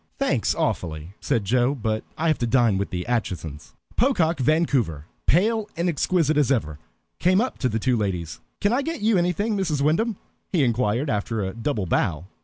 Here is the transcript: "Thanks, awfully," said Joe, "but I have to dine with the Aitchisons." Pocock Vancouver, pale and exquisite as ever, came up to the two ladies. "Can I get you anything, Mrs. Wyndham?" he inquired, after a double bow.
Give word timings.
"Thanks, 0.17 0.55
awfully," 0.55 1.13
said 1.19 1.45
Joe, 1.45 1.75
"but 1.75 2.03
I 2.17 2.27
have 2.27 2.39
to 2.39 2.47
dine 2.47 2.79
with 2.79 2.89
the 2.89 3.05
Aitchisons." 3.07 3.73
Pocock 3.97 4.39
Vancouver, 4.39 5.05
pale 5.27 5.69
and 5.77 5.87
exquisite 5.87 6.37
as 6.37 6.51
ever, 6.51 6.79
came 7.19 7.39
up 7.39 7.59
to 7.59 7.69
the 7.69 7.77
two 7.77 7.95
ladies. 7.97 8.39
"Can 8.61 8.73
I 8.73 8.81
get 8.81 9.01
you 9.01 9.19
anything, 9.19 9.55
Mrs. 9.55 9.83
Wyndham?" 9.83 10.17
he 10.51 10.63
inquired, 10.63 11.11
after 11.11 11.43
a 11.43 11.53
double 11.53 11.85
bow. 11.85 12.25